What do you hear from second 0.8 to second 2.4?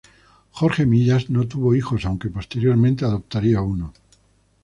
Millas no tuvo hijos, aunque